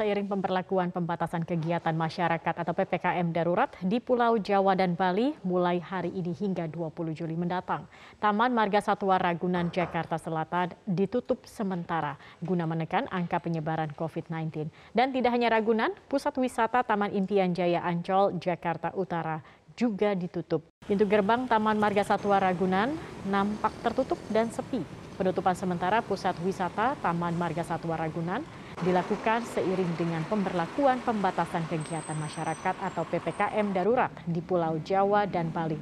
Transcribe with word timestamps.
Seiring 0.00 0.32
pemberlakuan 0.32 0.88
pembatasan 0.88 1.44
kegiatan 1.44 1.92
masyarakat 1.92 2.54
atau 2.56 2.72
PPKM 2.72 3.36
darurat 3.36 3.68
di 3.84 4.00
Pulau 4.00 4.40
Jawa 4.40 4.72
dan 4.72 4.96
Bali 4.96 5.36
mulai 5.44 5.76
hari 5.76 6.08
ini 6.16 6.32
hingga 6.32 6.64
20 6.64 7.12
Juli 7.12 7.36
mendatang. 7.36 7.84
Taman 8.16 8.48
Marga 8.48 8.80
Satwa 8.80 9.20
Ragunan 9.20 9.68
Jakarta 9.68 10.16
Selatan 10.16 10.72
ditutup 10.88 11.44
sementara 11.44 12.16
guna 12.40 12.64
menekan 12.64 13.12
angka 13.12 13.44
penyebaran 13.44 13.92
COVID-19. 13.92 14.72
Dan 14.96 15.12
tidak 15.12 15.36
hanya 15.36 15.52
Ragunan, 15.52 15.92
pusat 16.08 16.32
wisata 16.40 16.80
Taman 16.80 17.12
Impian 17.12 17.52
Jaya 17.52 17.84
Ancol 17.84 18.40
Jakarta 18.40 18.96
Utara 18.96 19.44
juga 19.76 20.16
ditutup. 20.16 20.64
Pintu 20.80 21.04
gerbang 21.04 21.44
Taman 21.44 21.76
Marga 21.76 22.08
Satwa 22.08 22.40
Ragunan 22.40 22.96
nampak 23.28 23.76
tertutup 23.84 24.16
dan 24.32 24.48
sepi. 24.48 24.80
Penutupan 25.20 25.52
sementara 25.52 26.00
pusat 26.00 26.32
wisata 26.40 26.96
Taman 27.04 27.36
Marga 27.36 27.60
Satwa 27.60 28.00
Ragunan 28.00 28.40
dilakukan 28.80 29.44
seiring 29.52 29.92
dengan 30.00 30.24
pemberlakuan 30.24 31.04
pembatasan 31.04 31.68
kegiatan 31.68 32.16
masyarakat 32.16 32.74
atau 32.80 33.04
PPKM 33.04 33.76
darurat 33.76 34.08
di 34.24 34.40
Pulau 34.40 34.80
Jawa 34.80 35.28
dan 35.28 35.52
Bali. 35.52 35.76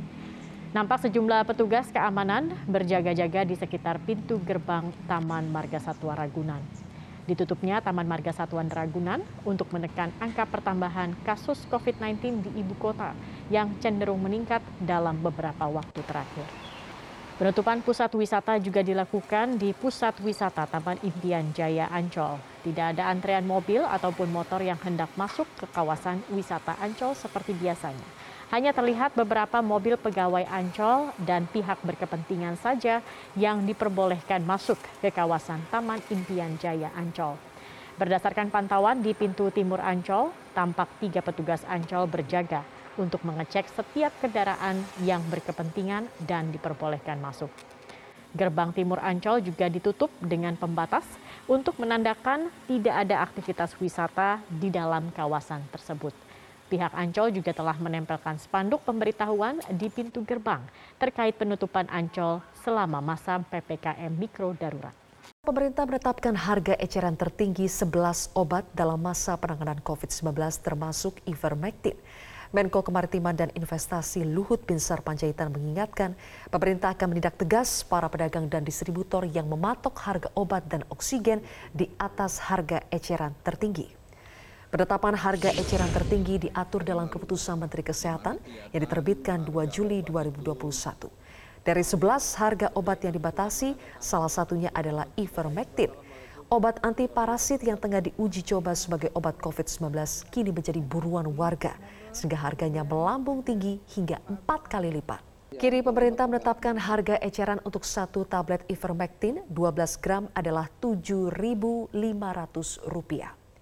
Nampak 0.75 1.06
sejumlah 1.06 1.48
petugas 1.48 1.89
keamanan 1.89 2.53
berjaga-jaga 2.69 3.47
di 3.47 3.56
sekitar 3.56 4.03
pintu 4.05 4.37
gerbang 4.42 4.91
Taman 5.06 5.48
Marga 5.48 5.80
Satwa 5.80 6.12
Ragunan. 6.12 6.61
Ditutupnya 7.25 7.80
Taman 7.80 8.05
Marga 8.05 8.34
Satwa 8.34 8.61
Ragunan 8.66 9.25
untuk 9.48 9.70
menekan 9.73 10.12
angka 10.20 10.45
pertambahan 10.45 11.17
kasus 11.25 11.65
COVID-19 11.73 12.45
di 12.45 12.51
ibu 12.61 12.77
kota 12.77 13.15
yang 13.48 13.73
cenderung 13.80 14.20
meningkat 14.20 14.61
dalam 14.83 15.17
beberapa 15.23 15.70
waktu 15.70 16.05
terakhir. 16.05 16.68
Penutupan 17.38 17.78
pusat 17.87 18.10
wisata 18.19 18.58
juga 18.58 18.83
dilakukan 18.83 19.62
di 19.62 19.70
pusat 19.70 20.11
wisata 20.27 20.67
Taman 20.67 20.98
Impian 21.06 21.55
Jaya 21.55 21.86
Ancol. 21.86 22.34
Tidak 22.67 22.98
ada 22.98 23.14
antrean 23.14 23.47
mobil 23.47 23.78
ataupun 23.78 24.27
motor 24.27 24.58
yang 24.58 24.75
hendak 24.83 25.06
masuk 25.14 25.47
ke 25.55 25.70
kawasan 25.70 26.19
wisata 26.34 26.75
Ancol 26.83 27.14
seperti 27.14 27.55
biasanya. 27.55 28.03
Hanya 28.50 28.75
terlihat 28.75 29.14
beberapa 29.14 29.62
mobil 29.62 29.95
pegawai 29.95 30.50
Ancol 30.50 31.14
dan 31.22 31.47
pihak 31.47 31.78
berkepentingan 31.86 32.58
saja 32.58 33.06
yang 33.39 33.62
diperbolehkan 33.62 34.42
masuk 34.42 34.83
ke 34.98 35.14
kawasan 35.14 35.62
Taman 35.70 36.02
Impian 36.11 36.58
Jaya 36.58 36.91
Ancol. 36.98 37.39
Berdasarkan 37.99 38.55
pantauan 38.55 39.03
di 39.03 39.11
pintu 39.11 39.51
timur 39.51 39.83
Ancol, 39.83 40.31
tampak 40.55 40.87
tiga 41.03 41.19
petugas 41.19 41.67
Ancol 41.67 42.07
berjaga 42.07 42.63
untuk 42.95 43.27
mengecek 43.27 43.67
setiap 43.75 44.15
kendaraan 44.23 44.79
yang 45.03 45.19
berkepentingan 45.27 46.07
dan 46.23 46.55
diperbolehkan 46.55 47.19
masuk. 47.19 47.51
Gerbang 48.39 48.71
timur 48.71 49.03
Ancol 49.03 49.43
juga 49.43 49.67
ditutup 49.67 50.15
dengan 50.23 50.55
pembatas 50.55 51.03
untuk 51.51 51.75
menandakan 51.83 52.55
tidak 52.71 52.95
ada 53.03 53.19
aktivitas 53.19 53.75
wisata 53.83 54.47
di 54.47 54.71
dalam 54.71 55.11
kawasan 55.11 55.67
tersebut. 55.75 56.15
Pihak 56.71 56.95
Ancol 56.95 57.35
juga 57.35 57.51
telah 57.51 57.75
menempelkan 57.83 58.39
spanduk 58.39 58.79
pemberitahuan 58.87 59.59
di 59.75 59.91
pintu 59.91 60.23
gerbang 60.23 60.63
terkait 61.03 61.35
penutupan 61.35 61.91
Ancol 61.91 62.47
selama 62.63 63.03
masa 63.03 63.43
PPKM 63.43 64.15
Mikro 64.15 64.55
Darurat. 64.55 65.08
Pemerintah 65.45 65.89
menetapkan 65.89 66.37
harga 66.37 66.77
eceran 66.77 67.17
tertinggi 67.17 67.69
11 67.69 68.37
obat 68.37 68.69
dalam 68.77 69.01
masa 69.01 69.37
penanganan 69.41 69.81
COVID-19 69.81 70.37
termasuk 70.61 71.20
ivermectin. 71.25 71.97
Menko 72.48 72.81
Kemaritiman 72.81 73.37
dan 73.37 73.53
Investasi 73.53 74.25
Luhut 74.25 74.65
Binsar 74.65 75.05
Panjaitan 75.05 75.53
mengingatkan 75.53 76.17
pemerintah 76.48 76.97
akan 76.97 77.12
menindak 77.12 77.37
tegas 77.37 77.85
para 77.85 78.09
pedagang 78.09 78.48
dan 78.48 78.65
distributor 78.65 79.29
yang 79.29 79.45
mematok 79.53 79.93
harga 80.01 80.33
obat 80.33 80.65
dan 80.65 80.81
oksigen 80.89 81.45
di 81.77 81.92
atas 82.01 82.41
harga 82.41 82.81
eceran 82.89 83.36
tertinggi. 83.45 83.92
Penetapan 84.69 85.17
harga 85.17 85.48
eceran 85.57 85.89
tertinggi 85.92 86.48
diatur 86.48 86.85
dalam 86.85 87.08
keputusan 87.08 87.57
Menteri 87.57 87.85
Kesehatan 87.85 88.36
yang 88.73 88.81
diterbitkan 88.85 89.45
2 89.45 89.64
Juli 89.69 90.05
2021. 90.05 91.17
Dari 91.68 91.84
11 91.84 92.40
harga 92.40 92.73
obat 92.73 93.05
yang 93.05 93.12
dibatasi, 93.12 93.77
salah 94.01 94.33
satunya 94.33 94.73
adalah 94.73 95.05
ivermectin 95.20 95.92
Obat 96.48 96.80
antiparasit 96.80 97.61
yang 97.61 97.77
tengah 97.77 98.01
diuji 98.01 98.40
coba 98.40 98.73
sebagai 98.73 99.12
obat 99.12 99.36
COVID-19 99.36 99.92
kini 100.33 100.48
menjadi 100.48 100.80
buruan 100.80 101.28
warga, 101.36 101.77
sehingga 102.08 102.40
harganya 102.40 102.89
melambung 102.89 103.45
tinggi 103.45 103.77
hingga 103.92 104.17
empat 104.24 104.73
kali 104.73 104.89
lipat. 104.96 105.20
Kini 105.61 105.84
pemerintah 105.84 106.24
menetapkan 106.24 106.80
harga 106.80 107.20
eceran 107.20 107.61
untuk 107.68 107.84
satu 107.84 108.24
tablet 108.24 108.64
ivermectin 108.73 109.45
12 109.52 110.01
gram 110.01 110.24
adalah 110.33 110.73
Rp7.500. 110.80 111.92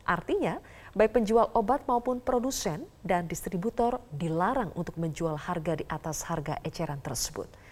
Artinya, 0.06 0.62
baik 0.95 1.11
penjual 1.11 1.50
obat 1.59 1.83
maupun 1.91 2.22
produsen 2.22 2.87
dan 3.03 3.27
distributor 3.27 3.99
dilarang 4.15 4.71
untuk 4.78 4.95
menjual 4.95 5.34
harga 5.34 5.83
di 5.83 5.84
atas 5.91 6.22
harga 6.22 6.55
eceran 6.62 7.03
tersebut. 7.03 7.66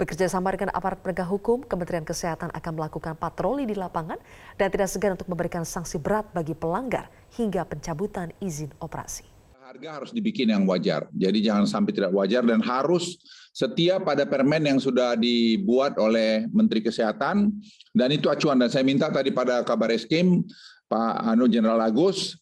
Bekerja 0.00 0.24
sama 0.24 0.48
dengan 0.56 0.72
aparat 0.72 1.04
penegak 1.04 1.28
hukum, 1.28 1.60
Kementerian 1.64 2.04
Kesehatan 2.04 2.48
akan 2.52 2.72
melakukan 2.72 3.12
patroli 3.16 3.68
di 3.68 3.76
lapangan 3.76 4.16
dan 4.56 4.68
tidak 4.72 4.88
segan 4.88 5.12
untuk 5.14 5.28
memberikan 5.28 5.68
sanksi 5.68 6.00
berat 6.00 6.28
bagi 6.32 6.56
pelanggar 6.56 7.12
hingga 7.36 7.68
pencabutan 7.68 8.32
izin 8.40 8.72
operasi. 8.80 9.28
Harga 9.60 10.04
harus 10.04 10.12
dibikin 10.12 10.52
yang 10.52 10.68
wajar, 10.68 11.08
jadi 11.16 11.52
jangan 11.52 11.64
sampai 11.64 11.96
tidak 11.96 12.12
wajar 12.12 12.44
dan 12.44 12.60
harus 12.60 13.16
setia 13.56 14.00
pada 14.00 14.24
permen 14.28 14.64
yang 14.64 14.80
sudah 14.80 15.16
dibuat 15.16 15.96
oleh 16.00 16.48
Menteri 16.52 16.80
Kesehatan 16.84 17.52
dan 17.92 18.08
itu 18.12 18.32
acuan 18.32 18.56
dan 18.56 18.72
saya 18.72 18.84
minta 18.84 19.12
tadi 19.12 19.28
pada 19.28 19.60
kabar 19.60 19.92
eskim 19.92 20.44
Pak 20.88 21.24
Anu 21.24 21.48
Jenderal 21.48 21.80
Agus 21.84 22.36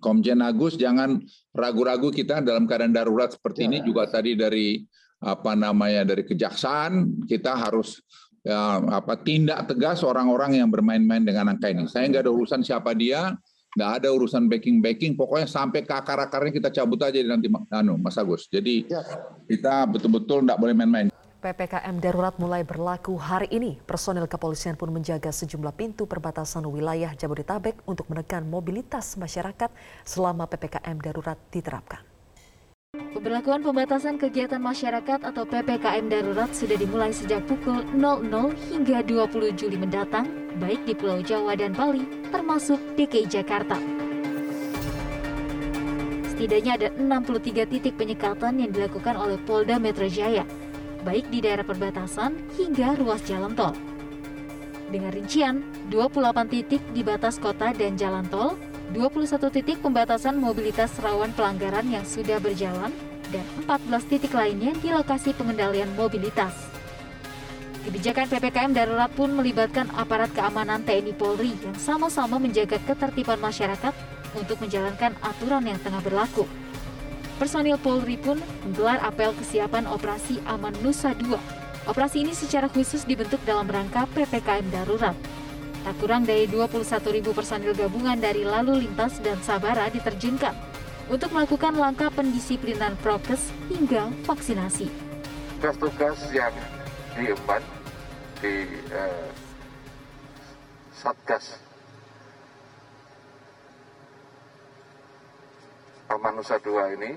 Komjen 0.00 0.44
Agus 0.44 0.76
jangan 0.76 1.20
ragu-ragu 1.52 2.12
kita 2.12 2.44
dalam 2.44 2.68
keadaan 2.68 2.94
darurat 2.94 3.32
seperti 3.34 3.66
ini 3.66 3.80
ya. 3.82 3.84
juga 3.88 4.08
tadi 4.08 4.36
dari 4.36 4.84
apa 5.18 5.58
namanya 5.58 6.06
dari 6.06 6.22
kejaksaan 6.22 7.26
kita 7.26 7.58
harus 7.58 7.98
ya, 8.46 8.78
apa 8.86 9.18
tindak 9.18 9.66
tegas 9.66 10.06
orang-orang 10.06 10.62
yang 10.62 10.70
bermain-main 10.70 11.26
dengan 11.26 11.54
angka 11.54 11.70
ini. 11.70 11.90
Saya 11.90 12.06
nggak 12.06 12.22
ada 12.26 12.32
urusan 12.32 12.62
siapa 12.62 12.94
dia, 12.94 13.34
nggak 13.74 13.90
ada 14.02 14.08
urusan 14.14 14.46
backing-backing, 14.46 15.18
pokoknya 15.18 15.50
sampai 15.50 15.82
ke 15.82 15.92
akar-akarnya 15.92 16.52
kita 16.54 16.70
cabut 16.70 17.02
aja 17.02 17.18
nanti 17.26 17.50
anu 17.74 17.98
Mas 17.98 18.16
Agus. 18.16 18.46
Jadi 18.46 18.86
ya. 18.86 19.02
kita 19.50 19.84
betul-betul 19.90 20.46
nggak 20.46 20.58
boleh 20.58 20.74
main-main. 20.74 21.08
PPKM 21.38 22.02
darurat 22.02 22.34
mulai 22.42 22.66
berlaku 22.66 23.14
hari 23.14 23.46
ini. 23.54 23.78
Personil 23.86 24.26
kepolisian 24.26 24.74
pun 24.74 24.90
menjaga 24.90 25.30
sejumlah 25.30 25.70
pintu 25.78 26.02
perbatasan 26.10 26.66
wilayah 26.66 27.14
Jabodetabek 27.14 27.78
untuk 27.86 28.10
menekan 28.10 28.42
mobilitas 28.42 29.14
masyarakat 29.14 29.70
selama 30.02 30.50
PPKM 30.50 30.98
darurat 30.98 31.38
diterapkan. 31.54 32.17
Pemberlakuan 33.18 33.66
pembatasan 33.66 34.14
kegiatan 34.14 34.62
masyarakat 34.62 35.26
atau 35.26 35.42
PPKM 35.42 36.06
darurat 36.06 36.54
sudah 36.54 36.78
dimulai 36.78 37.10
sejak 37.10 37.42
pukul 37.50 37.82
00 37.98 38.30
hingga 38.70 39.02
20 39.02 39.58
Juli 39.58 39.74
mendatang, 39.74 40.30
baik 40.62 40.86
di 40.86 40.94
Pulau 40.94 41.18
Jawa 41.18 41.58
dan 41.58 41.74
Bali, 41.74 42.06
termasuk 42.30 42.78
DKI 42.94 43.26
Jakarta. 43.26 43.74
Setidaknya 46.30 46.78
ada 46.78 46.88
63 46.94 47.66
titik 47.66 47.98
penyekatan 47.98 48.62
yang 48.62 48.70
dilakukan 48.70 49.18
oleh 49.18 49.34
Polda 49.42 49.82
Metro 49.82 50.06
Jaya, 50.06 50.46
baik 51.02 51.26
di 51.26 51.42
daerah 51.42 51.66
perbatasan 51.66 52.38
hingga 52.54 52.94
ruas 53.02 53.18
jalan 53.26 53.50
tol. 53.58 53.74
Dengan 54.94 55.10
rincian, 55.10 55.66
28 55.90 56.54
titik 56.54 56.86
di 56.94 57.02
batas 57.02 57.42
kota 57.42 57.74
dan 57.74 57.98
jalan 57.98 58.30
tol 58.30 58.54
21 58.88 59.52
titik 59.52 59.82
pembatasan 59.84 60.40
mobilitas 60.40 60.96
rawan 61.02 61.28
pelanggaran 61.36 61.84
yang 61.92 62.06
sudah 62.08 62.40
berjalan, 62.40 62.88
dan 63.32 63.44
14 63.64 64.10
titik 64.10 64.32
lainnya 64.32 64.72
di 64.76 64.88
lokasi 64.92 65.36
pengendalian 65.36 65.88
mobilitas. 65.96 66.68
Kebijakan 67.88 68.28
PPKM 68.28 68.72
darurat 68.76 69.08
pun 69.16 69.32
melibatkan 69.32 69.88
aparat 69.96 70.28
keamanan 70.36 70.84
TNI 70.84 71.16
Polri 71.16 71.56
yang 71.64 71.72
sama-sama 71.80 72.36
menjaga 72.36 72.76
ketertiban 72.84 73.40
masyarakat 73.40 73.96
untuk 74.36 74.60
menjalankan 74.60 75.16
aturan 75.24 75.64
yang 75.64 75.80
tengah 75.80 76.04
berlaku. 76.04 76.44
Personil 77.40 77.80
Polri 77.80 78.20
pun 78.20 78.36
menggelar 78.66 79.00
apel 79.00 79.32
kesiapan 79.40 79.88
operasi 79.88 80.36
Aman 80.44 80.76
Nusa 80.84 81.16
II. 81.16 81.40
Operasi 81.88 82.28
ini 82.28 82.36
secara 82.36 82.68
khusus 82.68 83.08
dibentuk 83.08 83.40
dalam 83.48 83.64
rangka 83.64 84.04
PPKM 84.12 84.68
darurat. 84.68 85.16
Tak 85.80 85.94
kurang 85.96 86.28
dari 86.28 86.44
21 86.44 86.84
ribu 87.08 87.32
personil 87.32 87.72
gabungan 87.72 88.20
dari 88.20 88.44
Lalu 88.44 88.84
Lintas 88.84 89.16
dan 89.24 89.40
Sabara 89.40 89.88
diterjunkan 89.88 90.67
untuk 91.08 91.32
melakukan 91.32 91.76
langkah 91.76 92.12
pendisiplinan 92.12 92.96
prokes 93.00 93.52
hingga 93.72 94.12
vaksinasi. 94.28 94.88
Tugas-tugas 95.58 96.20
yang 96.30 96.54
diemban 97.16 97.64
di 98.38 98.68
eh, 98.92 99.28
Satgas 100.94 101.68
Manusia 106.16 106.56
2 106.56 106.96
ini 106.96 107.12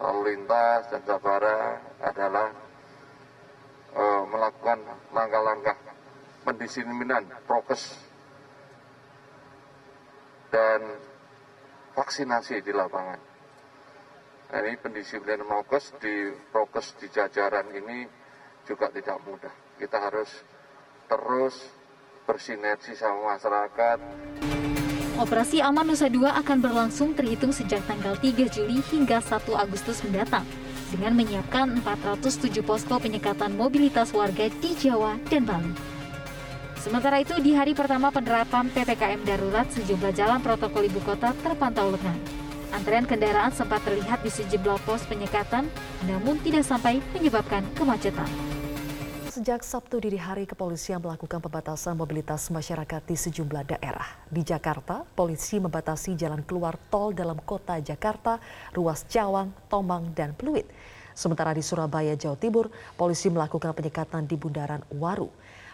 lalu 0.00 0.20
lintas 0.32 0.88
dan 0.88 1.04
sabara 1.04 1.78
adalah 2.00 2.48
uh, 3.92 4.24
melakukan 4.24 4.80
langkah-langkah 5.12 5.76
pendisiplinan 6.42 7.28
prokes 7.44 8.00
dan 10.48 10.80
vaksinasi 11.92 12.64
di 12.64 12.72
lapangan. 12.72 13.20
Nah, 14.52 14.60
ini 14.60 14.76
pendisiplinan 14.76 15.48
prokes 15.48 15.96
di 15.96 16.28
prokes 16.52 16.92
di 17.00 17.08
jajaran 17.08 17.72
ini 17.72 18.04
juga 18.68 18.92
tidak 18.92 19.16
mudah. 19.24 19.54
Kita 19.80 19.96
harus 19.96 20.28
terus 21.08 21.56
bersinergi 22.28 22.92
sama 22.92 23.36
masyarakat. 23.36 23.98
Operasi 25.20 25.60
Aman 25.60 25.92
Nusa 25.92 26.08
2 26.08 26.24
akan 26.40 26.58
berlangsung 26.64 27.12
terhitung 27.12 27.52
sejak 27.52 27.84
tanggal 27.84 28.16
3 28.16 28.48
Juli 28.48 28.80
hingga 28.92 29.20
1 29.20 29.44
Agustus 29.56 30.00
mendatang 30.04 30.44
dengan 30.92 31.16
menyiapkan 31.16 31.80
407 31.84 32.60
posko 32.60 33.00
penyekatan 33.00 33.56
mobilitas 33.56 34.12
warga 34.12 34.48
di 34.48 34.70
Jawa 34.76 35.16
dan 35.28 35.48
Bali. 35.48 35.91
Sementara 36.82 37.22
itu, 37.22 37.38
di 37.38 37.54
hari 37.54 37.78
pertama 37.78 38.10
penerapan 38.10 38.66
PPKM 38.66 39.22
darurat, 39.22 39.70
sejumlah 39.70 40.18
jalan 40.18 40.42
protokol 40.42 40.82
ibu 40.90 40.98
kota 41.06 41.30
terpantau 41.46 41.94
lengang. 41.94 42.18
Antrean 42.74 43.06
kendaraan 43.06 43.54
sempat 43.54 43.86
terlihat 43.86 44.18
di 44.26 44.26
sejumlah 44.26 44.82
pos 44.82 45.06
penyekatan, 45.06 45.70
namun 46.10 46.42
tidak 46.42 46.66
sampai 46.66 46.98
menyebabkan 47.14 47.62
kemacetan. 47.78 48.26
Sejak 49.30 49.62
Sabtu 49.62 50.02
dini 50.02 50.18
hari, 50.18 50.42
kepolisian 50.42 50.98
melakukan 50.98 51.38
pembatasan 51.38 51.94
mobilitas 51.94 52.50
masyarakat 52.50 53.06
di 53.06 53.14
sejumlah 53.14 53.78
daerah. 53.78 54.18
Di 54.26 54.42
Jakarta, 54.42 55.06
polisi 55.14 55.62
membatasi 55.62 56.18
jalan 56.18 56.42
keluar 56.42 56.74
tol 56.90 57.14
dalam 57.14 57.38
kota 57.46 57.78
Jakarta, 57.78 58.42
ruas 58.74 59.06
Cawang, 59.06 59.54
Tomang, 59.70 60.10
dan 60.18 60.34
Pluit. 60.34 60.66
Sementara 61.14 61.54
di 61.54 61.62
Surabaya, 61.62 62.18
Jawa 62.18 62.34
Timur, 62.34 62.74
polisi 62.98 63.30
melakukan 63.30 63.70
penyekatan 63.70 64.26
di 64.26 64.34
Bundaran 64.34 64.82
Waru. 64.90 65.30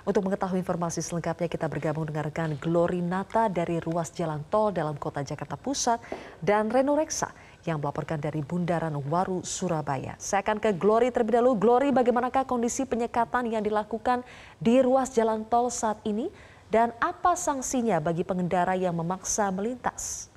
Untuk 0.09 0.25
mengetahui 0.25 0.65
informasi 0.65 1.05
selengkapnya 1.05 1.53
kita 1.53 1.69
bergabung 1.69 2.09
dengan 2.09 2.33
rekan 2.33 2.57
Glory 2.57 3.05
Nata 3.05 3.45
dari 3.53 3.77
ruas 3.77 4.09
jalan 4.09 4.41
tol 4.49 4.73
dalam 4.73 4.97
kota 4.97 5.21
Jakarta 5.21 5.61
Pusat 5.61 6.01
dan 6.41 6.73
Reno 6.73 6.97
Reksa 6.97 7.29
yang 7.69 7.77
melaporkan 7.77 8.17
dari 8.17 8.41
Bundaran 8.41 8.97
Waru, 9.05 9.45
Surabaya. 9.45 10.17
Saya 10.17 10.41
akan 10.41 10.65
ke 10.65 10.73
Glory 10.81 11.13
terlebih 11.13 11.37
dahulu. 11.37 11.61
Glory, 11.61 11.93
bagaimanakah 11.93 12.49
kondisi 12.49 12.89
penyekatan 12.89 13.53
yang 13.53 13.61
dilakukan 13.61 14.25
di 14.57 14.81
ruas 14.81 15.13
jalan 15.13 15.45
tol 15.45 15.69
saat 15.69 16.01
ini 16.09 16.33
dan 16.73 16.97
apa 17.05 17.37
sanksinya 17.37 18.01
bagi 18.01 18.25
pengendara 18.25 18.81
yang 18.81 18.97
memaksa 18.97 19.53
melintas? 19.53 20.28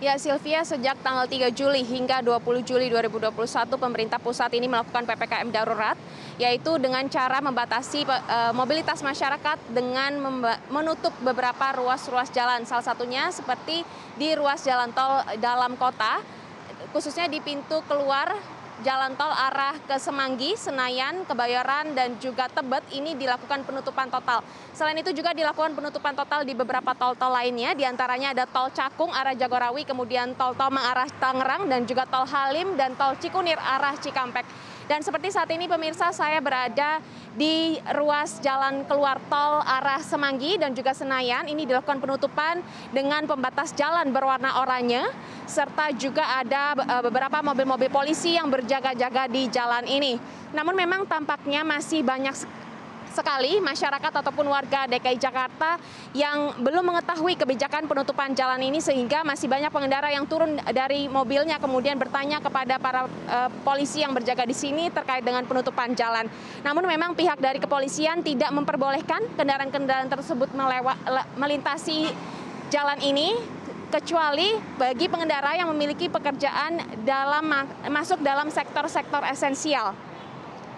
Ya 0.00 0.16
Sylvia, 0.16 0.64
sejak 0.64 0.96
tanggal 1.04 1.28
3 1.28 1.52
Juli 1.52 1.84
hingga 1.84 2.24
20 2.24 2.64
Juli 2.64 2.88
2021 2.88 3.36
pemerintah 3.76 4.16
pusat 4.16 4.48
ini 4.56 4.64
melakukan 4.64 5.04
PPKM 5.04 5.52
darurat 5.52 5.92
yaitu 6.40 6.80
dengan 6.80 7.04
cara 7.12 7.36
membatasi 7.44 8.08
uh, 8.08 8.56
mobilitas 8.56 9.04
masyarakat 9.04 9.60
dengan 9.68 10.16
menutup 10.72 11.12
beberapa 11.20 11.76
ruas-ruas 11.76 12.32
jalan. 12.32 12.64
Salah 12.64 12.80
satunya 12.80 13.28
seperti 13.28 13.84
di 14.16 14.32
ruas 14.32 14.64
jalan 14.64 14.88
tol 14.96 15.20
dalam 15.36 15.76
kota 15.76 16.24
khususnya 16.96 17.28
di 17.28 17.44
pintu 17.44 17.84
keluar 17.84 18.32
jalan 18.80 19.12
tol 19.12 19.28
arah 19.28 19.76
ke 19.84 19.96
Semanggi, 20.00 20.56
Senayan, 20.56 21.28
Kebayoran, 21.28 21.92
dan 21.92 22.16
juga 22.16 22.48
Tebet 22.48 22.80
ini 22.96 23.12
dilakukan 23.12 23.64
penutupan 23.68 24.08
total. 24.08 24.40
Selain 24.72 24.96
itu 24.96 25.12
juga 25.12 25.36
dilakukan 25.36 25.76
penutupan 25.76 26.16
total 26.16 26.48
di 26.48 26.56
beberapa 26.56 26.96
tol-tol 26.96 27.28
lainnya, 27.28 27.76
di 27.76 27.84
antaranya 27.84 28.32
ada 28.32 28.48
tol 28.48 28.72
Cakung 28.72 29.12
arah 29.12 29.36
Jagorawi, 29.36 29.84
kemudian 29.84 30.32
tol 30.32 30.56
Tomang 30.56 30.84
arah 30.84 31.08
Tangerang, 31.20 31.68
dan 31.68 31.84
juga 31.84 32.08
tol 32.08 32.24
Halim 32.24 32.74
dan 32.80 32.96
tol 32.96 33.12
Cikunir 33.20 33.60
arah 33.60 33.96
Cikampek. 34.00 34.69
Dan 34.90 35.06
seperti 35.06 35.30
saat 35.30 35.46
ini 35.54 35.70
pemirsa 35.70 36.10
saya 36.10 36.42
berada 36.42 36.98
di 37.38 37.78
ruas 37.94 38.42
jalan 38.42 38.82
keluar 38.90 39.22
tol 39.30 39.62
arah 39.62 40.02
Semanggi 40.02 40.58
dan 40.58 40.74
juga 40.74 40.90
Senayan. 40.90 41.46
Ini 41.46 41.62
dilakukan 41.62 42.02
penutupan 42.02 42.58
dengan 42.90 43.22
pembatas 43.22 43.70
jalan 43.78 44.10
berwarna 44.10 44.58
oranye 44.58 45.06
serta 45.46 45.94
juga 45.94 46.42
ada 46.42 46.74
eh, 46.74 47.02
beberapa 47.06 47.38
mobil-mobil 47.38 47.86
polisi 47.86 48.34
yang 48.34 48.50
berjaga-jaga 48.50 49.30
di 49.30 49.46
jalan 49.46 49.86
ini. 49.86 50.18
Namun 50.50 50.74
memang 50.74 51.06
tampaknya 51.06 51.62
masih 51.62 52.02
banyak 52.02 52.34
sekali 53.10 53.58
masyarakat 53.58 54.12
ataupun 54.22 54.46
warga 54.46 54.86
DKI 54.86 55.18
Jakarta 55.18 55.76
yang 56.16 56.58
belum 56.62 56.86
mengetahui 56.90 57.34
kebijakan 57.36 57.86
penutupan 57.90 58.32
jalan 58.34 58.62
ini 58.62 58.78
sehingga 58.78 59.26
masih 59.26 59.50
banyak 59.50 59.70
pengendara 59.70 60.08
yang 60.10 60.24
turun 60.26 60.58
dari 60.70 61.10
mobilnya 61.10 61.58
kemudian 61.58 61.98
bertanya 61.98 62.38
kepada 62.38 62.78
para 62.78 63.06
uh, 63.06 63.50
polisi 63.66 64.02
yang 64.02 64.14
berjaga 64.14 64.46
di 64.46 64.56
sini 64.56 64.88
terkait 64.88 65.22
dengan 65.22 65.42
penutupan 65.44 65.92
jalan. 65.94 66.30
Namun 66.62 66.86
memang 66.86 67.12
pihak 67.18 67.38
dari 67.38 67.58
kepolisian 67.58 68.22
tidak 68.22 68.50
memperbolehkan 68.54 69.22
kendaraan-kendaraan 69.34 70.08
tersebut 70.08 70.50
melewat 70.54 70.96
melintasi 71.36 72.10
jalan 72.70 72.98
ini 73.02 73.34
kecuali 73.90 74.54
bagi 74.78 75.10
pengendara 75.10 75.58
yang 75.58 75.68
memiliki 75.74 76.06
pekerjaan 76.06 77.02
dalam 77.02 77.42
masuk 77.90 78.22
dalam 78.22 78.46
sektor-sektor 78.48 79.26
esensial. 79.26 79.92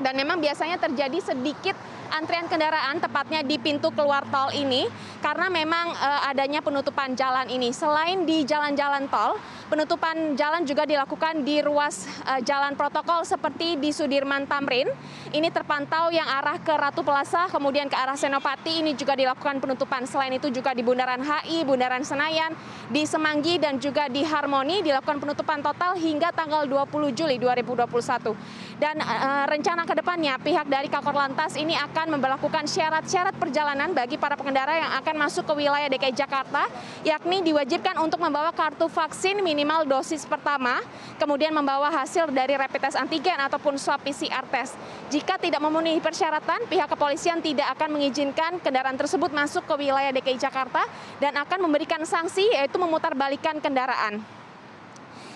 Dan 0.01 0.17
memang 0.17 0.41
biasanya 0.41 0.81
terjadi 0.81 1.21
sedikit 1.21 1.77
antrian 2.13 2.45
kendaraan 2.47 3.01
tepatnya 3.01 3.41
di 3.41 3.57
pintu 3.57 3.89
keluar 3.91 4.29
tol 4.29 4.53
ini 4.53 4.85
karena 5.25 5.49
memang 5.49 5.97
uh, 5.97 6.29
adanya 6.29 6.61
penutupan 6.61 7.17
jalan 7.17 7.49
ini. 7.49 7.73
Selain 7.73 8.29
di 8.29 8.45
jalan-jalan 8.45 9.09
tol, 9.09 9.39
penutupan 9.73 10.37
jalan 10.37 10.67
juga 10.69 10.85
dilakukan 10.85 11.47
di 11.47 11.65
ruas 11.65 12.05
uh, 12.29 12.43
jalan 12.45 12.77
protokol 12.77 13.25
seperti 13.25 13.81
di 13.81 13.95
Sudirman 13.95 14.45
Tamrin. 14.45 14.91
Ini 15.33 15.49
terpantau 15.49 16.13
yang 16.13 16.29
arah 16.29 16.61
ke 16.61 16.75
Ratu 16.75 17.01
Plaza, 17.01 17.49
kemudian 17.49 17.89
ke 17.89 17.97
arah 17.97 18.19
Senopati 18.19 18.85
ini 18.85 18.93
juga 18.93 19.17
dilakukan 19.17 19.63
penutupan. 19.63 20.05
Selain 20.05 20.35
itu 20.37 20.53
juga 20.53 20.77
di 20.77 20.85
Bundaran 20.85 21.23
HI, 21.25 21.65
Bundaran 21.65 22.05
Senayan, 22.05 22.53
di 22.91 23.07
Semanggi 23.09 23.57
dan 23.57 23.81
juga 23.81 24.11
di 24.11 24.27
Harmoni 24.27 24.85
dilakukan 24.85 25.23
penutupan 25.23 25.65
total 25.65 25.97
hingga 25.97 26.35
tanggal 26.35 26.69
20 26.69 27.17
Juli 27.17 27.39
2021. 27.39 28.35
Dan 28.83 28.99
uh, 28.99 29.47
rencana 29.47 29.87
ke 29.87 29.95
depannya 29.95 30.35
pihak 30.43 30.67
dari 30.67 30.91
Kakor 30.91 31.15
Lantas 31.15 31.55
ini 31.55 31.79
akan 31.79 32.02
memperlakukan 32.11 32.67
syarat-syarat 32.67 33.37
perjalanan 33.39 33.93
bagi 33.95 34.19
para 34.19 34.35
pengendara 34.35 34.75
yang 34.79 34.93
akan 34.99 35.15
masuk 35.29 35.47
ke 35.47 35.63
wilayah 35.63 35.87
DKI 35.87 36.15
Jakarta, 36.17 36.67
yakni 37.07 37.45
diwajibkan 37.45 37.99
untuk 38.03 38.19
membawa 38.19 38.51
kartu 38.51 38.91
vaksin 38.91 39.39
minimal 39.45 39.87
dosis 39.87 40.27
pertama, 40.27 40.83
kemudian 41.21 41.55
membawa 41.55 41.93
hasil 41.93 42.33
dari 42.35 42.59
rapid 42.59 42.91
test 42.91 42.99
antigen 42.99 43.39
ataupun 43.39 43.79
swab 43.79 44.03
PCR 44.03 44.43
test. 44.51 44.75
Jika 45.13 45.39
tidak 45.39 45.63
memenuhi 45.63 46.03
persyaratan, 46.03 46.67
pihak 46.67 46.91
kepolisian 46.91 47.39
tidak 47.39 47.71
akan 47.79 48.01
mengizinkan 48.01 48.59
kendaraan 48.59 48.99
tersebut 48.99 49.31
masuk 49.31 49.63
ke 49.69 49.87
wilayah 49.87 50.11
DKI 50.11 50.41
Jakarta 50.41 50.83
dan 51.23 51.39
akan 51.39 51.71
memberikan 51.71 52.03
sanksi 52.03 52.49
yaitu 52.51 52.81
memutarbalikkan 52.81 53.63
kendaraan. 53.63 54.42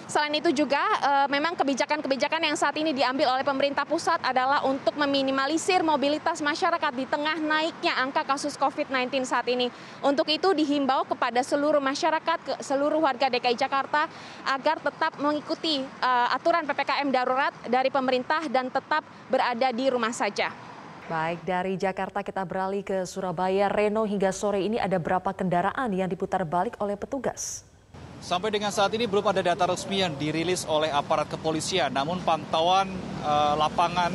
Selain 0.06 0.30
itu 0.38 0.54
juga 0.54 0.78
uh, 1.02 1.26
memang 1.26 1.58
kebijakan-kebijakan 1.58 2.38
yang 2.38 2.54
saat 2.54 2.78
ini 2.78 2.94
diambil 2.94 3.26
oleh 3.34 3.42
pemerintah 3.42 3.82
pusat 3.82 4.22
adalah 4.22 4.62
untuk 4.62 4.94
meminimalisir 4.94 5.82
mobilitas 5.82 6.38
masyarakat 6.38 6.94
di 6.94 7.10
tengah 7.10 7.42
naiknya 7.42 7.98
angka 7.98 8.22
kasus 8.22 8.54
COVID-19 8.54 9.26
saat 9.26 9.50
ini. 9.50 9.66
Untuk 10.06 10.30
itu 10.30 10.54
dihimbau 10.54 11.10
kepada 11.10 11.42
seluruh 11.42 11.82
masyarakat, 11.82 12.62
seluruh 12.62 13.02
warga 13.02 13.26
DKI 13.26 13.58
Jakarta 13.58 14.06
agar 14.46 14.78
tetap 14.78 15.18
mengikuti 15.18 15.82
uh, 15.82 16.30
aturan 16.30 16.62
PPKM 16.70 17.10
darurat 17.10 17.54
dari 17.66 17.90
pemerintah 17.90 18.46
dan 18.46 18.70
tetap 18.70 19.02
berada 19.26 19.74
di 19.74 19.90
rumah 19.90 20.14
saja. 20.14 20.54
Baik, 21.10 21.42
dari 21.42 21.74
Jakarta 21.74 22.22
kita 22.22 22.46
beralih 22.46 22.86
ke 22.86 23.02
Surabaya. 23.10 23.66
Reno 23.66 24.06
hingga 24.06 24.30
sore 24.30 24.62
ini 24.62 24.78
ada 24.78 25.02
berapa 25.02 25.34
kendaraan 25.34 25.90
yang 25.90 26.06
diputar 26.06 26.46
balik 26.46 26.78
oleh 26.78 26.94
petugas? 26.94 27.66
Sampai 28.20 28.48
dengan 28.48 28.72
saat 28.72 28.90
ini 28.96 29.04
belum 29.04 29.28
ada 29.28 29.44
data 29.44 29.68
resmi 29.68 30.00
yang 30.00 30.16
dirilis 30.16 30.64
oleh 30.64 30.88
aparat 30.88 31.28
kepolisian. 31.28 31.92
Namun 31.92 32.24
pantauan 32.24 32.88
uh, 33.20 33.54
lapangan 33.54 34.12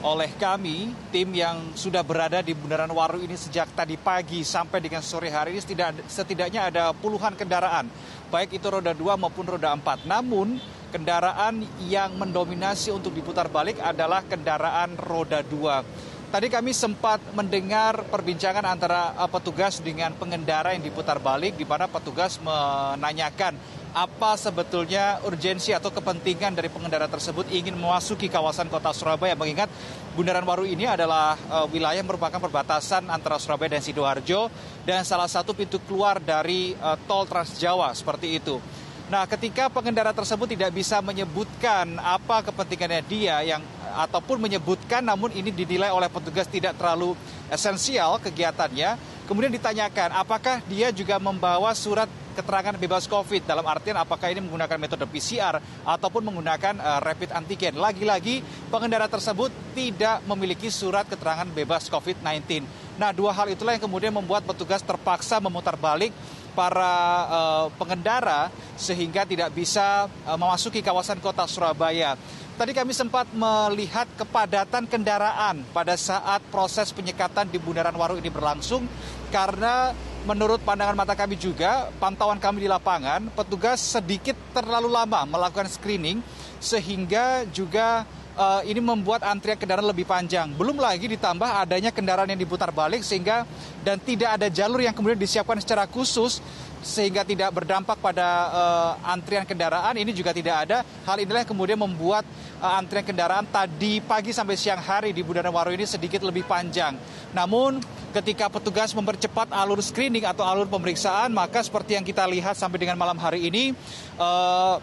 oleh 0.00 0.32
kami, 0.40 0.96
tim 1.12 1.28
yang 1.28 1.76
sudah 1.76 2.00
berada 2.00 2.40
di 2.40 2.56
Bundaran 2.56 2.88
Waru 2.88 3.20
ini 3.20 3.36
sejak 3.36 3.68
tadi 3.76 4.00
pagi 4.00 4.40
sampai 4.40 4.80
dengan 4.80 5.04
sore 5.04 5.28
hari 5.28 5.56
ini 5.56 5.60
setidaknya 6.08 6.72
ada 6.72 6.96
puluhan 6.96 7.36
kendaraan, 7.36 7.84
baik 8.32 8.56
itu 8.56 8.64
roda 8.72 8.96
2 8.96 9.20
maupun 9.20 9.44
roda 9.44 9.76
4. 9.76 10.08
Namun 10.08 10.56
kendaraan 10.88 11.60
yang 11.84 12.16
mendominasi 12.16 12.96
untuk 12.96 13.12
diputar 13.12 13.52
balik 13.52 13.76
adalah 13.84 14.24
kendaraan 14.24 14.96
roda 14.96 15.44
2. 15.44 16.09
Tadi 16.30 16.46
kami 16.46 16.70
sempat 16.70 17.18
mendengar 17.34 18.06
perbincangan 18.06 18.62
antara 18.62 19.18
uh, 19.18 19.26
petugas 19.26 19.82
dengan 19.82 20.14
pengendara 20.14 20.70
yang 20.78 20.78
diputar 20.86 21.18
balik 21.18 21.58
di 21.58 21.66
mana 21.66 21.90
petugas 21.90 22.38
menanyakan 22.38 23.58
apa 23.90 24.38
sebetulnya 24.38 25.18
urgensi 25.26 25.74
atau 25.74 25.90
kepentingan 25.90 26.54
dari 26.54 26.70
pengendara 26.70 27.10
tersebut 27.10 27.50
ingin 27.50 27.74
memasuki 27.74 28.30
kawasan 28.30 28.70
kota 28.70 28.94
Surabaya 28.94 29.34
mengingat 29.34 29.66
Bundaran 30.14 30.46
Waru 30.46 30.70
ini 30.70 30.86
adalah 30.86 31.34
uh, 31.50 31.66
wilayah 31.66 32.06
merupakan 32.06 32.38
perbatasan 32.38 33.10
antara 33.10 33.34
Surabaya 33.42 33.74
dan 33.74 33.82
Sidoarjo 33.82 34.54
dan 34.86 35.02
salah 35.02 35.26
satu 35.26 35.50
pintu 35.50 35.82
keluar 35.82 36.22
dari 36.22 36.78
uh, 36.78 36.94
tol 37.10 37.26
Trans 37.26 37.58
Jawa 37.58 37.90
seperti 37.90 38.38
itu. 38.38 38.62
Nah, 39.10 39.26
ketika 39.26 39.66
pengendara 39.66 40.14
tersebut 40.14 40.54
tidak 40.54 40.70
bisa 40.70 41.02
menyebutkan 41.02 41.98
apa 41.98 42.46
kepentingannya 42.46 43.02
dia 43.10 43.42
yang 43.42 43.58
ataupun 43.94 44.38
menyebutkan 44.38 45.02
namun 45.02 45.34
ini 45.34 45.50
dinilai 45.50 45.90
oleh 45.90 46.06
petugas 46.06 46.46
tidak 46.46 46.78
terlalu 46.78 47.18
esensial 47.50 48.22
kegiatannya, 48.22 48.96
kemudian 49.26 49.50
ditanyakan 49.50 50.14
apakah 50.14 50.62
dia 50.70 50.94
juga 50.94 51.18
membawa 51.18 51.74
surat 51.74 52.06
keterangan 52.30 52.72
bebas 52.78 53.04
COVID 53.10 53.44
dalam 53.44 53.66
artian 53.66 53.98
apakah 53.98 54.30
ini 54.30 54.40
menggunakan 54.40 54.78
metode 54.78 55.04
PCR 55.10 55.58
ataupun 55.82 56.24
menggunakan 56.30 56.78
uh, 56.78 57.00
rapid 57.02 57.34
antigen. 57.34 57.76
Lagi-lagi 57.76 58.40
pengendara 58.70 59.10
tersebut 59.10 59.50
tidak 59.74 60.22
memiliki 60.24 60.70
surat 60.70 61.04
keterangan 61.04 61.46
bebas 61.50 61.90
COVID-19. 61.90 62.64
Nah, 62.96 63.10
dua 63.10 63.34
hal 63.34 63.50
itulah 63.52 63.74
yang 63.76 63.84
kemudian 63.84 64.14
membuat 64.14 64.46
petugas 64.46 64.80
terpaksa 64.80 65.40
memutar 65.42 65.74
balik 65.74 66.14
para 66.52 66.94
uh, 67.30 67.66
pengendara 67.78 68.50
sehingga 68.74 69.24
tidak 69.24 69.54
bisa 69.54 70.06
uh, 70.26 70.38
memasuki 70.38 70.80
kawasan 70.80 71.18
kota 71.22 71.46
Surabaya. 71.46 72.14
Tadi 72.60 72.76
kami 72.76 72.92
sempat 72.92 73.24
melihat 73.32 74.04
kepadatan 74.20 74.84
kendaraan 74.84 75.64
pada 75.72 75.96
saat 75.96 76.44
proses 76.52 76.92
penyekatan 76.92 77.48
di 77.48 77.56
Bundaran 77.56 77.96
Waru 77.96 78.20
ini 78.20 78.28
berlangsung. 78.28 78.84
Karena 79.32 79.96
menurut 80.28 80.60
pandangan 80.60 80.92
mata 80.92 81.16
kami 81.16 81.40
juga, 81.40 81.88
pantauan 81.96 82.36
kami 82.36 82.60
di 82.60 82.68
lapangan, 82.68 83.32
petugas 83.32 83.80
sedikit 83.80 84.36
terlalu 84.52 84.92
lama 84.92 85.24
melakukan 85.24 85.72
screening 85.72 86.20
sehingga 86.60 87.48
juga 87.48 88.04
uh, 88.40 88.60
ini 88.64 88.80
membuat 88.80 89.20
antrian 89.28 89.60
kendaraan 89.60 89.84
lebih 89.84 90.08
panjang. 90.08 90.48
Belum 90.56 90.80
lagi 90.80 91.04
ditambah 91.04 91.44
adanya 91.60 91.92
kendaraan 91.92 92.32
yang 92.32 92.40
diputar 92.40 92.72
balik 92.72 93.04
sehingga 93.04 93.44
dan 93.84 94.00
tidak 94.00 94.40
ada 94.40 94.48
jalur 94.48 94.80
yang 94.80 94.96
kemudian 94.96 95.20
disiapkan 95.20 95.60
secara 95.60 95.84
khusus 95.84 96.40
sehingga 96.80 97.20
tidak 97.28 97.52
berdampak 97.52 98.00
pada 98.00 98.24
uh, 98.48 99.12
antrian 99.12 99.44
kendaraan 99.44 100.00
ini 100.00 100.16
juga 100.16 100.32
tidak 100.32 100.64
ada. 100.64 100.80
Hal 101.04 101.20
inilah 101.20 101.44
yang 101.44 101.50
kemudian 101.52 101.76
membuat 101.76 102.24
uh, 102.64 102.80
antrian 102.80 103.04
kendaraan 103.04 103.44
tadi 103.44 104.00
pagi 104.00 104.32
sampai 104.32 104.56
siang 104.56 104.80
hari 104.80 105.12
di 105.12 105.20
Bundaran 105.20 105.52
Waru 105.52 105.76
ini 105.76 105.84
sedikit 105.84 106.24
lebih 106.24 106.48
panjang. 106.48 106.96
Namun 107.36 107.84
ketika 108.16 108.48
petugas 108.48 108.96
mempercepat 108.96 109.52
alur 109.52 109.84
screening 109.84 110.24
atau 110.24 110.42
alur 110.42 110.64
pemeriksaan, 110.64 111.28
maka 111.30 111.60
seperti 111.60 112.00
yang 112.00 112.02
kita 112.02 112.24
lihat 112.24 112.56
sampai 112.56 112.80
dengan 112.80 112.96
malam 112.96 113.20
hari 113.20 113.52
ini 113.52 113.76
uh, 114.16 114.80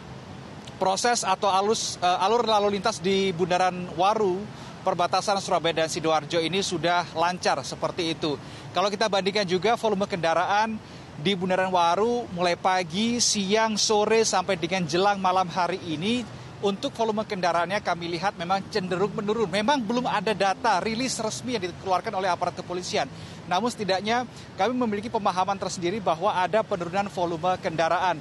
proses 0.78 1.26
atau 1.26 1.50
alus, 1.50 1.98
uh, 2.00 2.24
alur 2.24 2.46
lalu 2.46 2.78
lintas 2.78 3.02
di 3.02 3.34
Bundaran 3.34 3.90
Waru 3.98 4.40
perbatasan 4.86 5.42
Surabaya 5.44 5.84
dan 5.84 5.92
Sidoarjo 5.92 6.40
ini 6.40 6.64
sudah 6.64 7.04
lancar 7.12 7.60
seperti 7.66 8.16
itu. 8.16 8.40
Kalau 8.72 8.88
kita 8.88 9.12
bandingkan 9.12 9.44
juga 9.44 9.76
volume 9.76 10.08
kendaraan 10.08 10.80
di 11.20 11.34
Bundaran 11.36 11.74
Waru 11.74 12.30
mulai 12.32 12.56
pagi, 12.56 13.20
siang, 13.20 13.76
sore 13.76 14.24
sampai 14.24 14.56
dengan 14.56 14.86
jelang 14.88 15.20
malam 15.20 15.50
hari 15.50 15.82
ini 15.84 16.24
untuk 16.58 16.90
volume 16.98 17.22
kendaraannya 17.22 17.78
kami 17.86 18.18
lihat 18.18 18.34
memang 18.34 18.66
cenderung 18.74 19.14
menurun. 19.14 19.50
Memang 19.50 19.78
belum 19.78 20.10
ada 20.10 20.34
data 20.34 20.82
rilis 20.82 21.18
resmi 21.22 21.54
yang 21.54 21.70
dikeluarkan 21.70 22.14
oleh 22.18 22.30
aparat 22.30 22.58
kepolisian. 22.58 23.06
Namun 23.46 23.70
setidaknya 23.70 24.26
kami 24.58 24.74
memiliki 24.74 25.10
pemahaman 25.12 25.58
tersendiri 25.58 26.02
bahwa 26.02 26.34
ada 26.34 26.66
penurunan 26.66 27.10
volume 27.14 27.62
kendaraan. 27.62 28.18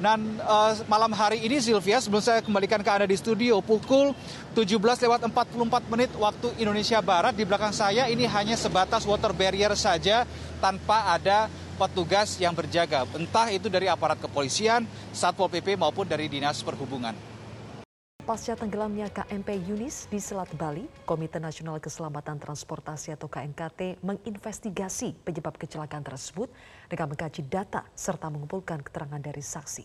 Dan 0.00 0.40
uh, 0.40 0.72
malam 0.88 1.12
hari 1.12 1.44
ini 1.44 1.60
Sylvia, 1.60 2.00
sebelum 2.00 2.24
saya 2.24 2.40
kembalikan 2.40 2.80
ke 2.80 2.88
Anda 2.88 3.04
di 3.04 3.20
studio, 3.20 3.60
pukul 3.60 4.16
17 4.56 4.80
lewat 4.80 5.28
44 5.28 5.92
menit 5.92 6.08
waktu 6.16 6.56
Indonesia 6.56 7.04
Barat, 7.04 7.36
di 7.36 7.44
belakang 7.44 7.76
saya 7.76 8.08
ini 8.08 8.24
hanya 8.24 8.56
sebatas 8.56 9.04
water 9.04 9.36
barrier 9.36 9.76
saja 9.76 10.24
tanpa 10.56 11.12
ada 11.12 11.52
petugas 11.76 12.40
yang 12.40 12.56
berjaga, 12.56 13.04
entah 13.12 13.52
itu 13.52 13.68
dari 13.68 13.92
aparat 13.92 14.16
kepolisian, 14.16 14.88
Satpol 15.12 15.52
PP 15.52 15.76
maupun 15.76 16.08
dari 16.08 16.32
Dinas 16.32 16.64
Perhubungan. 16.64 17.29
Pasca 18.20 18.52
tenggelamnya 18.52 19.08
KMP 19.08 19.64
Yunis 19.64 20.04
di 20.12 20.20
Selat 20.20 20.52
Bali, 20.52 20.84
Komite 21.08 21.40
Nasional 21.40 21.80
Keselamatan 21.80 22.36
Transportasi 22.36 23.16
atau 23.16 23.32
KNKT 23.32 24.04
menginvestigasi 24.04 25.16
penyebab 25.24 25.56
kecelakaan 25.56 26.04
tersebut 26.04 26.52
dengan 26.92 27.10
mengkaji 27.10 27.42
data 27.48 27.88
serta 27.96 28.28
mengumpulkan 28.28 28.84
keterangan 28.84 29.18
dari 29.18 29.40
saksi. 29.40 29.84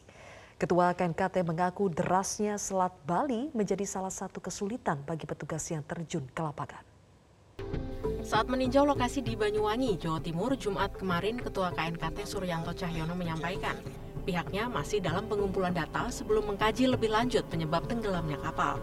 Ketua 0.60 0.92
KNKT 0.96 1.48
mengaku 1.48 1.88
derasnya 1.88 2.60
Selat 2.60 2.92
Bali 3.08 3.52
menjadi 3.56 3.88
salah 3.88 4.12
satu 4.12 4.44
kesulitan 4.44 5.00
bagi 5.08 5.24
petugas 5.24 5.64
yang 5.72 5.84
terjun 5.88 6.28
ke 6.28 6.42
lapangan. 6.44 6.84
Saat 8.22 8.52
meninjau 8.52 8.84
lokasi 8.84 9.24
di 9.24 9.40
Banyuwangi, 9.40 9.96
Jawa 9.96 10.20
Timur, 10.20 10.60
Jumat 10.60 10.92
kemarin, 10.96 11.40
Ketua 11.40 11.72
KNKT 11.72 12.28
Suryanto 12.28 12.76
Cahyono 12.76 13.16
menyampaikan, 13.16 13.80
pihaknya 14.26 14.66
masih 14.66 14.98
dalam 15.00 15.30
pengumpulan 15.30 15.72
data 15.72 16.10
sebelum 16.10 16.50
mengkaji 16.50 16.90
lebih 16.90 17.14
lanjut 17.14 17.46
penyebab 17.48 17.86
tenggelamnya 17.86 18.42
kapal. 18.42 18.82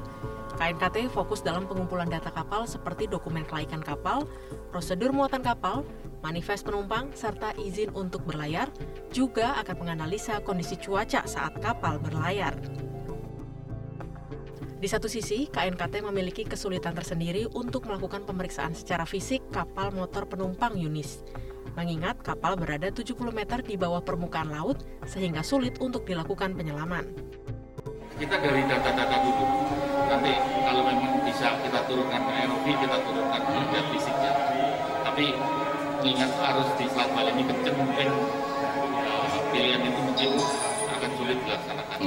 KNKT 0.54 1.10
fokus 1.10 1.42
dalam 1.42 1.66
pengumpulan 1.66 2.06
data 2.06 2.30
kapal 2.30 2.70
seperti 2.70 3.10
dokumen 3.10 3.42
kelaikan 3.42 3.82
kapal, 3.82 4.30
prosedur 4.70 5.10
muatan 5.10 5.42
kapal, 5.42 5.82
manifest 6.22 6.62
penumpang, 6.62 7.10
serta 7.18 7.50
izin 7.58 7.90
untuk 7.98 8.22
berlayar, 8.22 8.70
juga 9.10 9.58
akan 9.58 9.82
menganalisa 9.82 10.38
kondisi 10.46 10.78
cuaca 10.78 11.26
saat 11.26 11.58
kapal 11.58 11.98
berlayar. 11.98 12.54
Di 14.82 14.90
satu 14.90 15.06
sisi, 15.06 15.46
KNKT 15.46 16.02
memiliki 16.02 16.42
kesulitan 16.42 16.90
tersendiri 16.90 17.46
untuk 17.54 17.86
melakukan 17.86 18.26
pemeriksaan 18.26 18.74
secara 18.74 19.06
fisik 19.06 19.38
kapal 19.54 19.94
motor 19.94 20.26
penumpang 20.26 20.74
Yunis. 20.74 21.22
Mengingat 21.72 22.20
kapal 22.20 22.52
berada 22.60 22.92
70 22.92 23.16
meter 23.32 23.64
di 23.64 23.80
bawah 23.80 24.04
permukaan 24.04 24.52
laut, 24.52 24.84
sehingga 25.08 25.40
sulit 25.40 25.80
untuk 25.80 26.04
dilakukan 26.04 26.52
penyelaman. 26.52 27.08
Kita 28.20 28.36
dari 28.36 28.60
data-data 28.68 29.16
dulu, 29.24 29.46
nanti 30.04 30.36
kalau 30.68 30.84
memang 30.84 31.24
bisa 31.24 31.56
kita 31.64 31.80
turunkan 31.88 32.20
ke 32.28 32.32
ROV, 32.44 32.66
kita 32.76 32.96
turunkan 33.08 33.40
ke 33.40 33.80
fisiknya. 33.96 34.32
Tapi 35.00 35.26
mengingat 36.04 36.30
arus 36.52 36.68
di 36.76 36.84
Selat 36.92 37.10
Bali 37.16 37.30
ini 37.40 37.42
kenceng, 37.48 37.76
mungkin 37.80 38.08
ya, 39.00 39.40
pilihan 39.48 39.80
itu 39.80 40.00
mungkin 40.04 40.30
akan 40.92 41.10
sulit 41.16 41.38
dilaksanakan. 41.40 41.98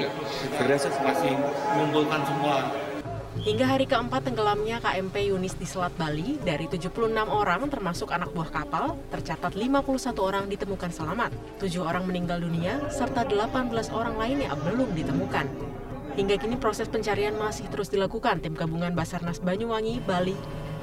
Berdasar 0.61 0.93
masih 1.01 1.33
mengumpulkan 1.73 2.21
semua 2.29 2.69
Hingga 3.45 3.61
hari 3.61 3.85
keempat 3.85 4.25
tenggelamnya 4.25 4.81
KMP 4.81 5.29
Yunis 5.29 5.53
di 5.53 5.69
Selat 5.69 5.93
Bali, 6.01 6.41
dari 6.41 6.65
76 6.65 7.13
orang 7.29 7.69
termasuk 7.69 8.09
anak 8.09 8.33
buah 8.33 8.49
kapal, 8.49 8.97
tercatat 9.13 9.53
51 9.53 10.17
orang 10.17 10.49
ditemukan 10.49 10.89
selamat, 10.89 11.29
7 11.61 11.77
orang 11.85 12.09
meninggal 12.09 12.41
dunia, 12.41 12.81
serta 12.89 13.21
18 13.21 13.69
orang 13.93 14.17
lainnya 14.17 14.49
belum 14.65 14.97
ditemukan. 14.97 15.45
Hingga 16.17 16.41
kini 16.41 16.57
proses 16.57 16.89
pencarian 16.89 17.37
masih 17.37 17.69
terus 17.69 17.93
dilakukan 17.93 18.41
tim 18.41 18.57
gabungan 18.57 18.97
Basarnas 18.97 19.37
Banyuwangi, 19.37 20.01
Bali, 20.01 20.33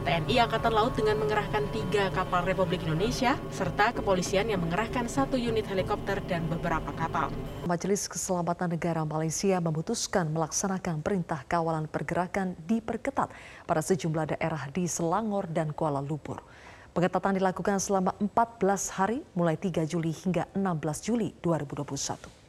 TNI 0.02 0.34
Angkatan 0.42 0.74
Laut 0.74 0.98
dengan 0.98 1.14
mengerahkan 1.22 1.62
tiga 1.70 2.10
kapal 2.10 2.42
Republik 2.42 2.82
Indonesia, 2.82 3.38
serta 3.54 3.94
kepolisian 3.94 4.50
yang 4.50 4.58
mengerahkan 4.58 5.06
satu 5.06 5.38
unit 5.38 5.62
helikopter 5.70 6.18
dan 6.26 6.42
beberapa 6.50 6.90
kapal. 6.98 7.30
Majelis 7.70 8.10
Keselamatan 8.10 8.74
Negara 8.74 9.06
Malaysia 9.06 9.62
memutuskan 9.62 10.26
melaksanakan 10.34 11.06
perintah 11.06 11.46
kawalan 11.46 11.86
pergerakan 11.86 12.58
diperketat 12.66 13.30
pada 13.62 13.78
sejumlah 13.78 14.34
daerah 14.34 14.66
di 14.74 14.90
Selangor 14.90 15.46
dan 15.46 15.70
Kuala 15.70 16.02
Lumpur. 16.02 16.42
Pengetatan 16.90 17.38
dilakukan 17.38 17.78
selama 17.78 18.10
14 18.18 18.98
hari 18.98 19.22
mulai 19.38 19.54
3 19.54 19.86
Juli 19.86 20.10
hingga 20.10 20.50
16 20.50 21.06
Juli 21.06 21.30
2021. 21.38 22.41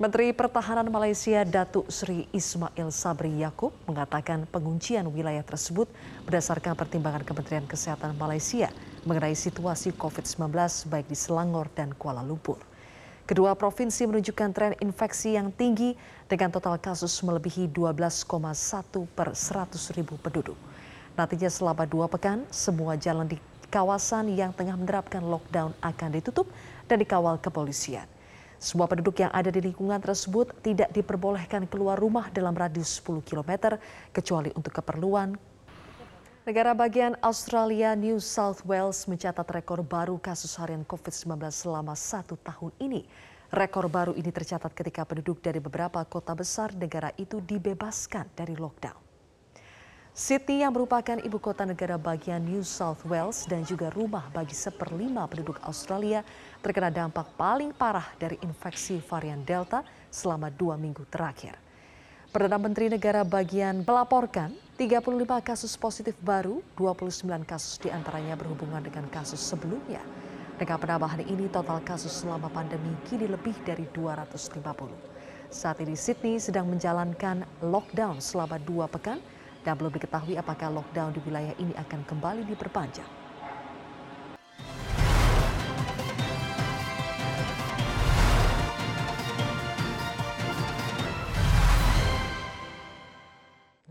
Menteri 0.00 0.32
Pertahanan 0.32 0.88
Malaysia 0.88 1.44
Datuk 1.44 1.84
Sri 1.92 2.24
Ismail 2.32 2.88
Sabri 2.88 3.36
Yaakob 3.44 3.68
mengatakan 3.84 4.48
penguncian 4.48 5.04
wilayah 5.12 5.44
tersebut 5.44 5.92
berdasarkan 6.24 6.72
pertimbangan 6.72 7.20
Kementerian 7.20 7.68
Kesehatan 7.68 8.16
Malaysia 8.16 8.72
mengenai 9.04 9.36
situasi 9.36 9.92
COVID-19 9.92 10.56
baik 10.88 11.04
di 11.04 11.12
Selangor 11.12 11.68
dan 11.76 11.92
Kuala 11.92 12.24
Lumpur. 12.24 12.56
Kedua 13.28 13.52
provinsi 13.52 14.08
menunjukkan 14.08 14.48
tren 14.56 14.72
infeksi 14.80 15.36
yang 15.36 15.52
tinggi 15.52 15.92
dengan 16.32 16.48
total 16.48 16.80
kasus 16.80 17.20
melebihi 17.20 17.68
12,1 17.68 18.24
per 19.04 19.36
100 19.36 19.96
ribu 20.00 20.16
penduduk. 20.16 20.56
Nantinya 21.12 21.52
selama 21.52 21.84
dua 21.84 22.08
pekan, 22.08 22.48
semua 22.48 22.96
jalan 22.96 23.28
di 23.28 23.36
kawasan 23.68 24.32
yang 24.32 24.56
tengah 24.56 24.80
menerapkan 24.80 25.20
lockdown 25.20 25.76
akan 25.84 26.08
ditutup 26.16 26.48
dan 26.88 26.96
dikawal 27.04 27.36
kepolisian. 27.36 28.08
Semua 28.60 28.84
penduduk 28.84 29.16
yang 29.24 29.32
ada 29.32 29.48
di 29.48 29.64
lingkungan 29.64 29.96
tersebut 30.04 30.52
tidak 30.60 30.92
diperbolehkan 30.92 31.64
keluar 31.64 31.96
rumah 31.96 32.28
dalam 32.28 32.52
radius 32.52 33.00
10 33.00 33.24
km 33.24 33.80
kecuali 34.12 34.52
untuk 34.52 34.76
keperluan. 34.76 35.32
Negara 36.44 36.76
bagian 36.76 37.16
Australia 37.24 37.96
New 37.96 38.20
South 38.20 38.60
Wales 38.68 39.08
mencatat 39.08 39.48
rekor 39.48 39.80
baru 39.80 40.20
kasus 40.20 40.60
harian 40.60 40.84
COVID-19 40.84 41.40
selama 41.48 41.96
satu 41.96 42.36
tahun 42.36 42.76
ini. 42.84 43.08
Rekor 43.48 43.88
baru 43.88 44.12
ini 44.12 44.28
tercatat 44.28 44.76
ketika 44.76 45.08
penduduk 45.08 45.40
dari 45.40 45.56
beberapa 45.56 46.04
kota 46.04 46.36
besar 46.36 46.76
negara 46.76 47.16
itu 47.16 47.40
dibebaskan 47.40 48.28
dari 48.36 48.60
lockdown. 48.60 49.09
Sydney 50.10 50.66
yang 50.66 50.74
merupakan 50.74 51.22
ibu 51.22 51.38
kota 51.38 51.62
negara 51.62 51.94
bagian 51.94 52.42
New 52.42 52.66
South 52.66 53.06
Wales 53.06 53.46
dan 53.46 53.62
juga 53.62 53.94
rumah 53.94 54.26
bagi 54.34 54.58
seperlima 54.58 55.22
penduduk 55.30 55.62
Australia 55.62 56.26
terkena 56.58 56.90
dampak 56.90 57.30
paling 57.38 57.70
parah 57.70 58.10
dari 58.18 58.34
infeksi 58.42 58.98
varian 58.98 59.46
Delta 59.46 59.86
selama 60.10 60.50
dua 60.50 60.74
minggu 60.74 61.06
terakhir. 61.06 61.54
Perdana 62.34 62.58
Menteri 62.58 62.90
Negara 62.90 63.22
bagian 63.22 63.86
melaporkan 63.86 64.50
35 64.74 65.46
kasus 65.46 65.78
positif 65.78 66.18
baru, 66.18 66.58
29 66.74 67.46
kasus 67.46 67.78
di 67.78 67.90
antaranya 67.90 68.34
berhubungan 68.34 68.82
dengan 68.82 69.06
kasus 69.14 69.38
sebelumnya. 69.38 70.02
Dengan 70.58 70.78
penambahan 70.78 71.22
ini, 71.26 71.46
total 71.50 71.82
kasus 71.86 72.22
selama 72.22 72.50
pandemi 72.50 72.94
kini 73.06 73.30
lebih 73.30 73.54
dari 73.62 73.86
250. 73.94 74.58
Saat 75.50 75.82
ini 75.82 75.98
Sydney 75.98 76.38
sedang 76.38 76.70
menjalankan 76.70 77.42
lockdown 77.62 78.22
selama 78.22 78.62
dua 78.62 78.86
pekan 78.86 79.18
dan 79.60 79.76
belum 79.76 79.92
diketahui 79.92 80.40
apakah 80.40 80.72
lockdown 80.72 81.12
di 81.12 81.20
wilayah 81.20 81.52
ini 81.60 81.76
akan 81.76 82.00
kembali 82.04 82.42
diperpanjang. 82.48 83.19